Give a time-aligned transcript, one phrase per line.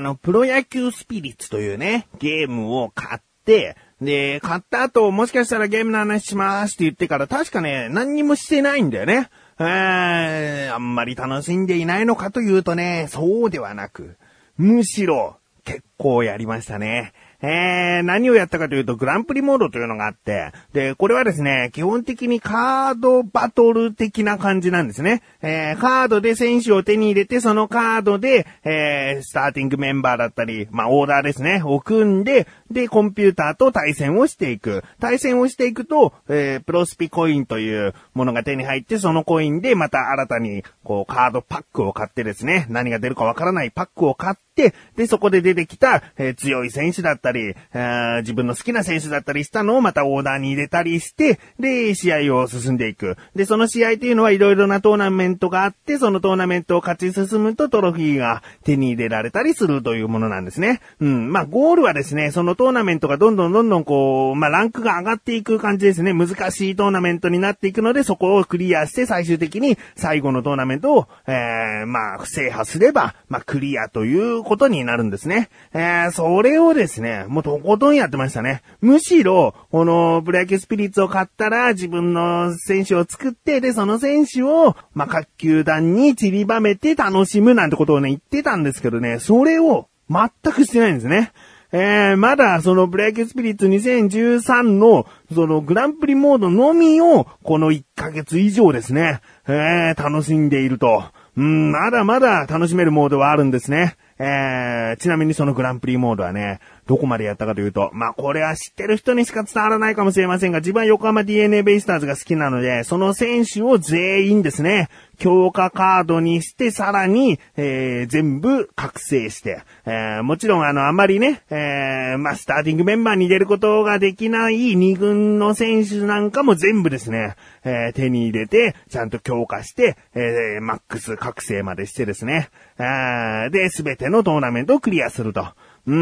[0.00, 9.28] あの、プロ野球スピリッツというね、ゲームを買って、で、買った後、もしかしたらゲームの話しますって言ってから、確かね、何にもしてないんだよね。
[9.58, 14.16] えー、あんまり楽しんでいないのかというとね、そうではなく、
[14.56, 17.12] むしろ、結構やりましたね。
[17.42, 25.22] えー、何をやったかというと、グランプリモードというのがあって、で、これはですね、基本的にカードバトル的な感じなんですね。
[25.42, 34.84] えー、カードで選手を手に入れて、そのカードで、えー、スターティングメンバーだったり、まあ、オーダーですね、を組んで、で、コンピューターと対戦をしていく。
[35.00, 44.49] 対戦をしていくと、えー、プロスピコインというものが手に入って、そのコインでまた新たに、こう、カードパックを買ってですね、何が出るかわからないパックを買って、
[44.96, 53.16] で、そこで出てきた、えー強い選手だったり、え自分の好きな選手だったりしたのをまたオーダーに入れたりして、で、試合を進んでいく。
[53.34, 60.80] で、その試合っていうのはいろいろなトーナメントがあって、そのトーナメントを勝ち進むとトロフィーが手に入れられたりするというものなんですね。
[61.00, 61.32] うん。
[61.32, 66.12] まあ、ゴールはですね、そのトーナメントがどんどんどんどんこう、まあ、ランクが上がっていく感じですね。
[66.12, 75.48] 難しいトーナメントになっていくので、そこをクリアして最終的に最後のトーナメントを、えー、まあ、制覇すれば、まあ、クリアということになるんですね。
[75.72, 78.62] えー、それをですね、もうとことんやってましたね。
[78.80, 91.30] むしろ、このプロ野球スピリッツを買ったら自分の選手を作って、で、その選手を、まあ、各球団に散りばめて楽しむなんてことをね、言ってたんですけどね、それを全くしてないんですね。
[91.72, 101.04] えー、まだそのプロ野球スピリッツ2013のそのグランプリモードのみをこの1ヶ月以上ですね、えー、楽しんでいると。
[101.36, 103.96] うん、まだまだ楽しめるモードはあるんですね。
[104.22, 106.60] えー、ちなみにそのグランプリモードはね、
[106.90, 135.46] どこまでやったかというと、まあ、これは知ってる人にしか伝わらないかもしれませんが、自分は横浜 DNA ベイスターズが好きなので、その選手を全員ですね、強化カードにして、さらに、えー、全部覚醒して、えー、もちろんあの、あまりね、えー、まあ、スターティングメンバーに入れることができない二軍の選手なんかも全部ですね、えー、手に入れて、ちゃんと強化して、えー、マックス覚醒までしてですね、あーで、すべてのトーナメントをクリアすると。
[135.86, 135.94] う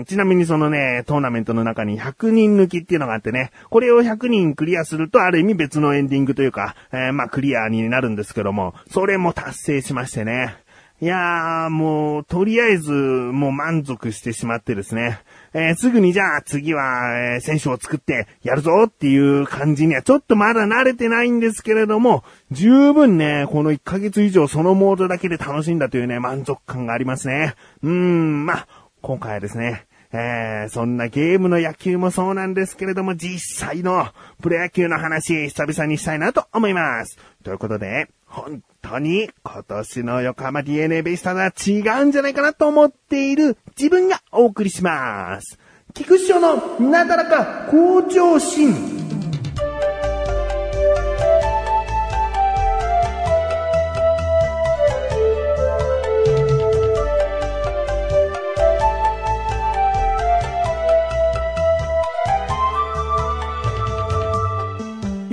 [0.00, 0.04] ん。
[0.06, 10.56] ちなみにそのね、トーナメントの中に100人抜きっていうのがあってね、これを100人クリアすると、ある意味別のエンディングというか、えーまあクリアになるんですけども、それも達成しましてね。
[11.00, 15.18] いやー、もう、とりあえず、もう満足してしまってですね。
[15.52, 22.22] えーすぐにじゃあ次は、えー選手を作ってやるぞっていう感じにはちょっとまだ慣れてないんですけれども、
[22.52, 27.56] 十分ね、この1ヶ月以上そのモードだけで楽しんだというね、満足感がありますね。
[27.82, 28.68] うーん、まあ、
[29.02, 34.06] 今回はですね、えー、そんなゲームの野球もそうなんですけれども、実際の
[34.40, 37.18] プロ野球の話、久々にしたいなと思います。
[37.42, 45.58] ということで、本当に今年の横浜 DNA ベイスターズは違うんじゃないかなと思っている自分がお送りします。
[45.94, 49.01] 菊師匠のなだらか向上心。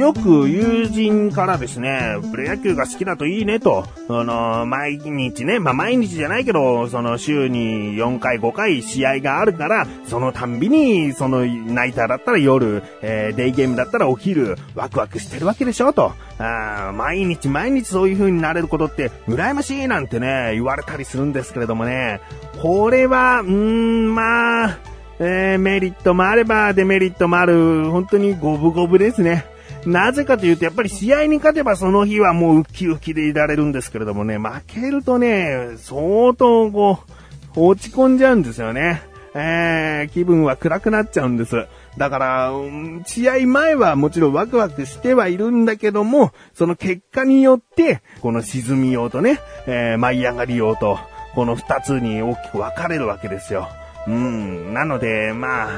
[0.09, 16.14] よく友人からですね、プロ野球が好きだといいねと、その、毎日ね、まあ、毎日じゃないけど、その週に4回5回試合があるから、そのたんびに、その、ナイターだったら夜、えーデイゲームだったらお昼、ワクワクしてるわけでしょと。
[16.40, 22.19] あー毎日毎日そういう風になれることって、羨ましいなんてね、言われたりするんですけれどもね、
[22.64, 24.78] これは、うーん、まあ、
[25.19, 29.46] えーメリットもあればデメリットもある、本当に五分五分ですね。
[29.85, 37.00] なぜかというと、やっぱり試合に勝てばその日はもうウキウキでいられるんですけれどもね、負けるとね、相当こ
[37.56, 39.01] う、落ち込んじゃうんですよね。
[39.33, 41.68] えー、気分は暗くなっちゃうんです。
[41.98, 51.00] だから、うん試合前はもちろんワクワクしてはいるんだけども、その結果によって、この沈みようとね、えー舞い上がりようと、
[51.36, 53.69] この二つに大きく分かれるわけですよ。
[54.07, 54.74] うん。
[54.74, 55.69] なので、まあ、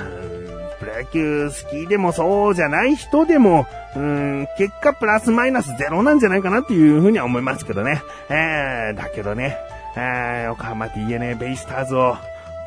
[0.81, 8.01] プロ野球好きでもそうじゃない人でも、うん、結果プラスマイナスゼロなんじゃないかなっていうふうには思いますけどね。
[8.29, 9.57] えー、だけどね、
[9.95, 12.17] えー、横浜 DNA ベイスターズを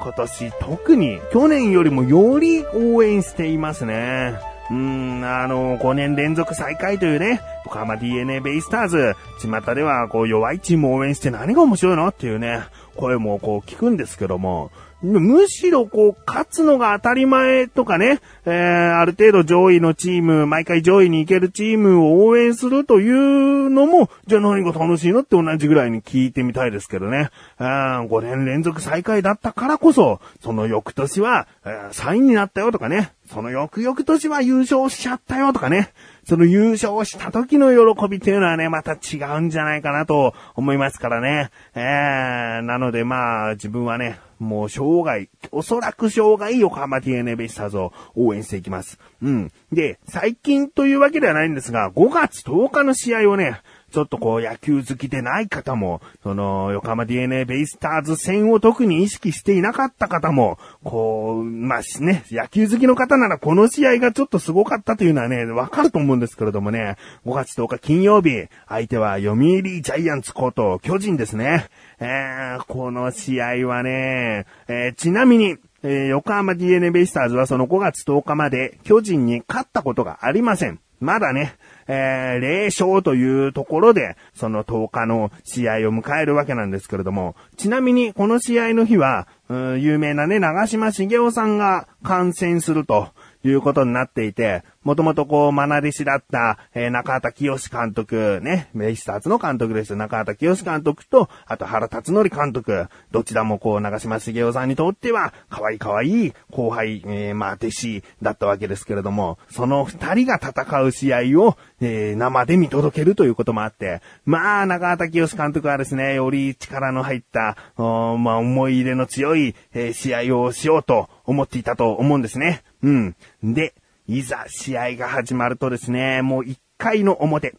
[0.01, 4.39] 今年特に去年よりもより応援していますね。
[4.71, 12.61] うん、あの、5年連続最下位というね、横浜 DNA ベイスターズ、巷ではこう弱いチームを応援して何が面白いのっていうね、
[12.97, 14.71] 声もこう聞くんですけども、
[15.05, 27.31] むしろこう、勝つのが当たり前とかね、えー、ある程度上位のチーム、毎回上位に行けるチームを応援するというのも、じゃあ何が楽しいのって同じぐらいに聞いてみたいですけどね。
[27.59, 35.93] 5年連続最下位だったからこそ、その翌年は、えー、3位になったよとかね、その翌々年は優勝しちゃったよとかね、
[36.27, 41.51] その優勝した時の喜びっていうのはね、また違うんじゃないかなと思いますからね。
[41.75, 48.99] えー、なのでまあ、自分はね、もう生涯、おそらく生涯横浜 DNA ベイスターズを応援していきます。
[49.23, 49.53] うん。
[49.73, 53.61] で、最近というわけではないんですが、5月10日の試合をね、
[53.95, 71.67] ちょっとこう野球好きでない方も、その横浜 DNA ベイスターズ戦を特に意識していなかった方も、こう、まあね、野球好きの方ならこの試合がちょっとすごかったというのはね、わかると思うんですけれどもね、5月10日金曜日、相手は読売ジャイアンツこと巨人ですね。
[72.01, 80.81] えー、この試合はね、えー、ちなみに、えー、横浜 DNA ベイスターズはその5月10日まで巨人に勝ったことがありません。
[81.05, 81.55] まだね、
[81.87, 93.09] えー、0勝というところで、その10日の試合を迎えるわけなんですけれども、ちなみにこの試合の日は、有名なね、長島茂雄さんが観戦すると
[93.49, 99.97] いうことになっていて、もともとこう、学弟子だった、えー、中畑清監督、ね、メイスターズの監督です。
[99.97, 122.64] 中畑清監督と、あと原辰則監督、どちらもこう、長島茂雄さんにとっては、可愛い可愛い後輩、えー、まあ、弟子だったわけですけれども、その二人が戦う試合を、えー、生で見届けるということもあって、まあ、中畑清監督はですね、より力の入った、まあ、思い入れの強い、えー、試合をしようと思っていたと思うんですね。
[122.85, 123.17] うん。
[123.43, 123.75] で、
[124.07, 127.55] いざ試合が始まるとですね、もう1回の表、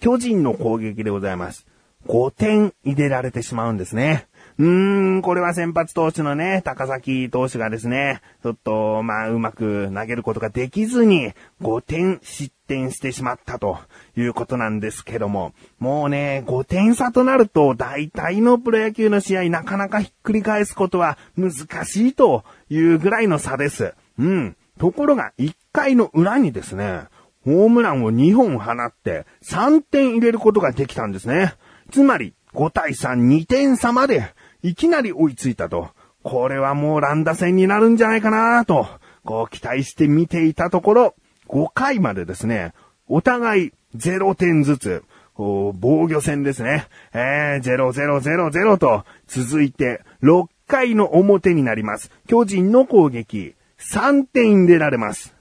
[0.00, 1.66] 巨人の攻撃でございます。
[2.06, 4.28] 5点入れられてしまうんですね。
[4.58, 13.78] うーん、これは先発投手のね、高崎投手がですね、ちょっと、まあ、うまく投げることができずに、5点失点してしまったと
[14.16, 21.52] いうことなんですけども、もうね、5点差となると、大体のプロ野球の試合なかなかひっくり返すことは難
[21.84, 23.94] しいというぐらいの差です。
[24.18, 24.56] うん。
[24.78, 27.02] ところが、1回の裏にですね、
[27.44, 31.54] ホームランを2本放って3点入れることができたんですね。
[31.90, 34.32] つまり、5対3、2点差まで、
[34.62, 35.90] いきなり追いついたと。
[36.22, 38.86] これはもう乱打戦になるんじゃないかなと、
[39.24, 41.14] こう期待して見ていたところ、
[41.48, 42.74] 5回までですね、
[43.06, 45.04] お互い0点ずつ、
[45.36, 45.72] 防
[46.10, 46.86] 御戦ですね。
[47.14, 52.10] えー、0、0、0、0と続いて、6回の表になります。
[52.26, 53.54] 巨人の攻撃。
[53.78, 55.34] 3点入れられます。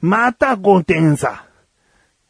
[0.00, 1.44] また5点差。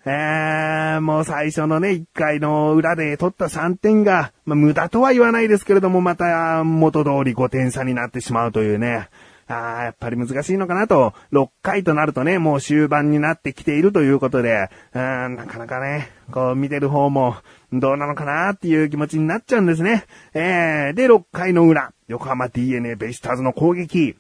[0.05, 9.09] えー、もう最初のね、1回の裏で取った3点が、まあ、無駄とは言わないですけれども、また元通り5点差になってしまうというね。
[9.49, 17.37] ああやっぱり難しいのかなと、6回となるとね、もう終盤になってきているということで、うん、なかなかね、こう見てる方も、
[17.73, 20.05] どうなのかなっていう気持ちになっちゃうんですね。
[20.35, 24.17] えー、で、6回の裏、横浜 DNA ベイスターズの攻撃。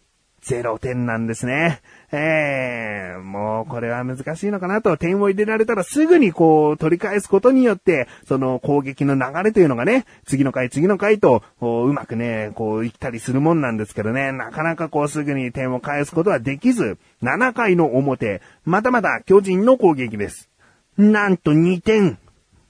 [0.48, 1.80] 0点なんですね。
[2.10, 20.48] えー、もうこれは難しいのかなと、点を入れられたらすぐにこう取り返すことによって、その攻撃の流れというのがね、次の回次の回と、こううまくね、こう行ったりするもんなんですけどね、なかなかこうすぐに点を返すことはできず、7回の表、またまた巨人の攻撃です。
[20.96, 22.18] なんと2点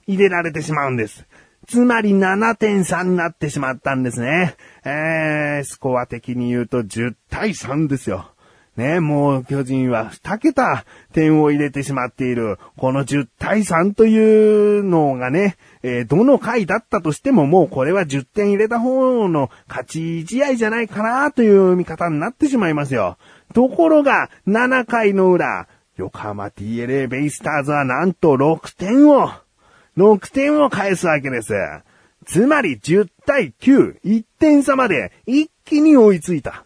[0.05, 1.25] 入れられてしまうんです。
[1.69, 4.55] つまり7点差になってしまったんですね。
[4.83, 8.31] えー、スコア的に言うと10対3ですよ。
[8.75, 10.83] ね、もう巨人は2桁
[11.13, 12.57] 点を入れてしまっている。
[12.75, 23.19] この10対3というのがね、えー、どの回だったとしてももうこれは10点入れた方の勝ち試合じゃないかなという見方になってしまいますよ。
[23.53, 29.29] ところが、7回の裏、横浜 TLA ベイスターズはなんと6点を
[29.99, 31.53] 6点を返すわけです。
[32.25, 36.65] つまり10対9、1点差まで一気に追いついた。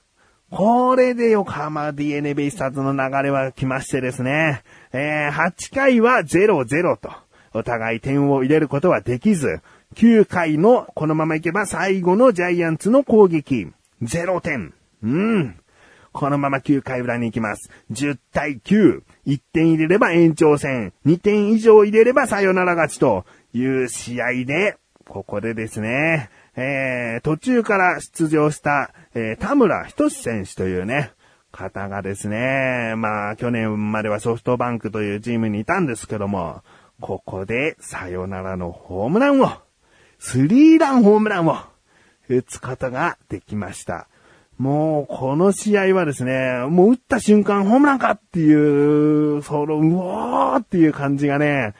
[0.52, 4.62] これで横浜 DNA ベイスターズの流れは来ましてですね、
[4.92, 7.12] えー、8回は0-0と、
[7.56, 9.62] お互い点を入れることはできず、
[9.96, 13.68] 9回のこのままいけば最後のジャイアンツの攻撃、
[14.04, 14.76] 0点。
[15.02, 15.56] うん。
[16.14, 17.70] このまま9回裏に行きます。
[17.92, 19.02] 10対9。
[19.28, 20.94] 1点入れれば延長戦。
[21.06, 24.78] 2点以上入れればサヨナラ勝ちという試合で、
[25.08, 31.12] ここでですね、えー、途中から出場した、えー、田村仁選手というね、
[31.52, 36.62] 方がですね、まあ、去年まではソフトバンクというチームにいたんですけども、
[37.00, 39.52] ここでサヨナラのホームランを、
[40.20, 41.58] スリーランホームランを
[42.30, 44.08] 打つことができました。
[44.64, 51.74] もう、この試合はですね、もう打った瞬間、ホームランかっていう、その、うおーっていう感じがね、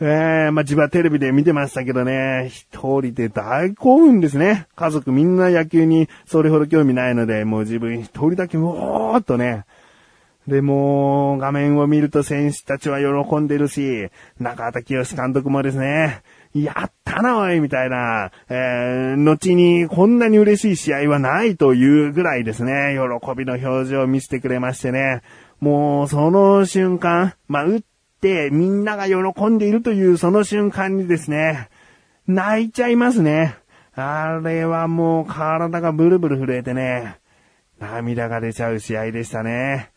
[0.00, 2.68] ええまあ、自分はテレビで見てましたけどね、一
[3.00, 4.68] 人で大興奮ですね。
[4.76, 9.64] 家族みんな野球にそれほど興味ないので、もう自分一人だけ、うおーっとね、
[10.46, 16.22] で、もう、画面を見ると選手たちは喜んでるし、中畑清監督もですね、
[16.54, 25.22] やったなおいみたいな、えー、後にこんなに嬉しい試合はないというぐらいですね、喜びの表情を見せてくれましてね、
[25.60, 27.82] もうその瞬間、まあ、打っ
[28.20, 31.68] てみんなが喜んでいるというその瞬間にですね、
[32.26, 33.56] 泣いちゃいますね。
[33.94, 37.18] あれはもう体がブルブル震えてね、
[37.80, 39.90] 涙が出ちゃう試合でしたね。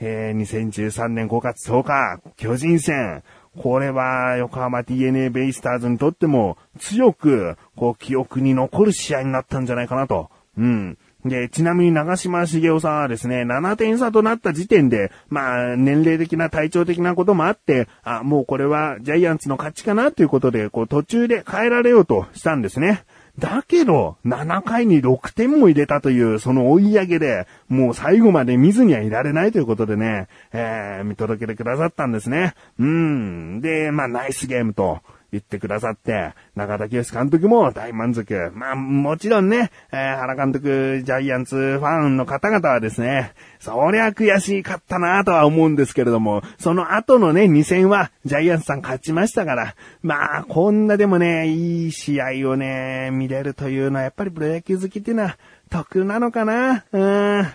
[0.00, 3.24] えー、2013年5月10日、巨人戦。
[3.58, 10.30] これは横浜 DNA ベイスターズにとっても強く、こう、記憶に残る試合になったんじゃないかなと。
[10.56, 10.98] うん。
[11.24, 23.04] で、ちなみに長島茂雄さんはですね、7点差となった時点で、まあ、年齢的な体調的なこともあって、あ、もうこれはジャイアンツの勝ちかなということで、こう途中で変えられようとしたんですね。
[23.38, 32.54] だけど、7回に6点も入れたという、その追い上げで、もう最後まで見ずにはいられないということでね、えー、見届けてくださったんですね。
[32.78, 33.60] うん。
[33.60, 35.00] で、まあ、ナイスゲームと
[35.30, 38.50] 言ってくださって、中田清監督も大満足。
[38.54, 55.36] まあ、もちろんね、えー、原監督、ジャイアンツファンの方々はですね、そりゃ悔しかったなとは思うんですけれども、その後のね、2戦は、ジャイアンツさん勝ちましたから、まあ、こんなでもね、いい試合をね、見れるというのは、やっぱりプロ野球好きっていうのは、
[55.70, 56.84] 得なのかな？
[56.92, 57.46] うん。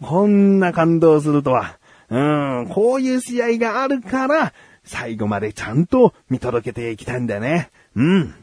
[0.00, 1.76] こんな感動するとは。
[2.08, 2.18] う
[2.62, 4.52] ん、こういう試合があるから、
[4.90, 7.70] 最後までちゃんと見届けていきたいんだよね。
[7.94, 8.34] うん。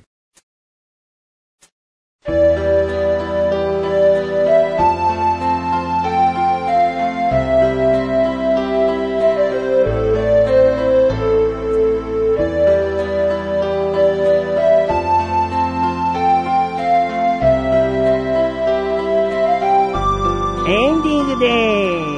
[20.70, 22.17] エンディングです。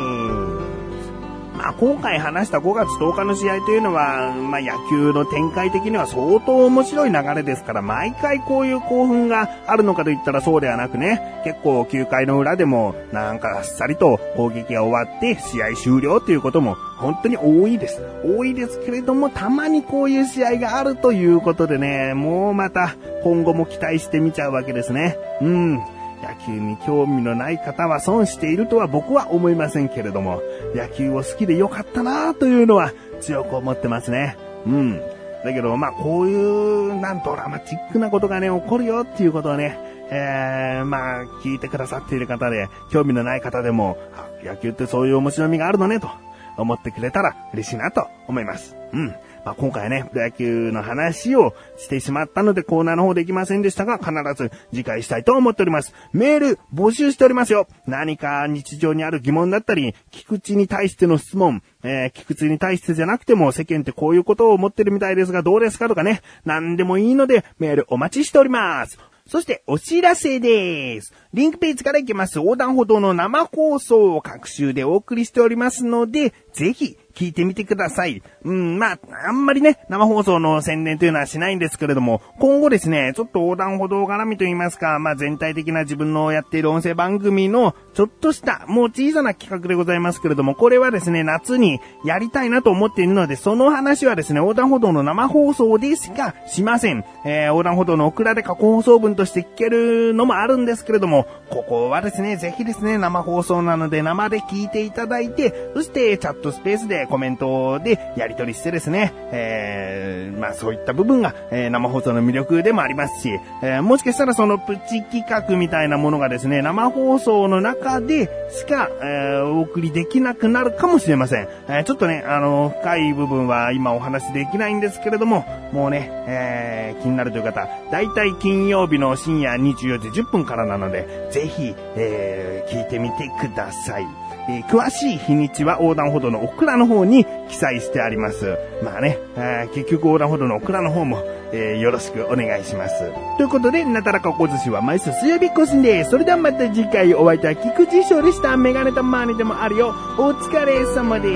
[1.79, 18.01] 今回話した5月10日の試合というのは、まあ、野球の展開的には相当面白い流れですから、毎回こういう興奮があるのかといったらそうではなくね、結構9回の裏でもなんかあっさりと攻撃が終わって試合終了ということも本当に多いです。
[18.25, 25.17] 多いですけれども、たまにこういう試合があるということでね、もうまた今後も期待してみちゃうわけですね。
[25.41, 25.79] うん。
[26.21, 30.41] 野球に興味のない方は損しているとは僕は思いませんけれども、
[30.75, 34.37] 野球を好きでよかったなというのは強く思ってますね。
[34.65, 34.99] うん。
[35.43, 39.77] だけど、まあ、こういう、なんドラマチックなことがね、起こるよっていうことをね、
[40.11, 43.97] えー、まあ、聞いてくださっている方で、興味のない方でも、
[44.43, 46.09] 野球ってそういう面白みがあるのね、と
[46.57, 48.75] 思ってくれたら嬉しいなと思います。
[48.91, 49.15] うん。
[49.45, 55.93] まあ、今回はね、プロ野球の話をしてしまったのでコーナーの方できませんでしたが、必ず次回したいと思っております。
[56.13, 57.67] メール募集しておりますよ。
[57.87, 68.99] 何か日常にある疑問だったり、菊池に対しての質問、えー、菊池に対してじゃなくても世間ってこういうことを思ってるみたいですがどうですかとかね、何でもいいのでメールお待ちしております。
[69.29, 71.13] そしてお知らせです。
[71.35, 78.23] リンクページから行けます横断歩道の生放送を各週でお送りしておりますので、ぜひ聞いてみてください。
[78.45, 97.03] うん、まあ、あんまりね、生放送の宣伝というのはしないんですけれども、今後ですね、ちょっと横断歩道絡みと言いますか、まあ全体的な自分のやっている音声番組の、ちょっとした、もう小さな企画でございますけれども、これはですね、夏にやりたいなと思っているので、その話はですね、横断歩道の生放送でしかしません。
[97.25, 113.29] えー、横断歩道のオクラで過去放送分として聞けるのもあるんですけれども、ここはですね、ぜひですね、生放送なので生で聞いていただいて、そしてチャットスペースでコメントでやり取りしてですね、えー、まあそういった部分が、えー、生放送の魅力でもありますし、
[113.63, 121.47] えー、もしかしたらそのプチ企画みたいなものがですね、生放送の中でしか、えー、お送りできなくなるかもしれません。
[121.67, 134.28] えー、ちょっとね、あの、深い部分は今お話できないんですけれども、もうね、えー、気になるという方、だいたい金曜日の深夜24時10分からなので、ぜひ、えー、聞いてみてください。
[134.49, 138.57] えー詳しい日にちは横断歩道のオクラの方に記載してあります。
[138.83, 141.21] まあね、え結局横断歩道のオクラの方も、
[141.53, 143.11] えーよろしくお願いします。
[143.37, 146.09] ということで、なたらか小寿司は毎週水曜日更新です。
[146.11, 148.57] それではまた次回お会いいたい菊池翔でした。
[148.57, 149.93] メガネとマーネでもあるよ。
[150.17, 151.29] お疲れ様で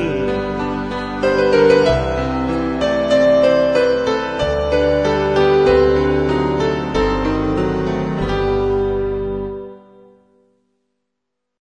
[2.20, 2.23] す。